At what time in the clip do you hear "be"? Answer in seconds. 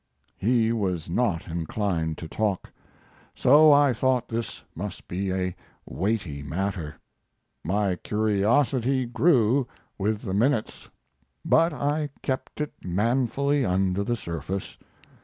5.07-5.31